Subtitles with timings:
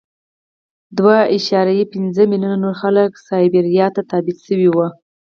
[0.97, 4.87] دوه اعشاریه پنځه میلیونه نور خلک سایبریا ته تبعید شوي وو